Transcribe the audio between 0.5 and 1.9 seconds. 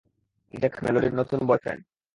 দেখ, মেলোডির নতুন বয়ফ্রেন্ড।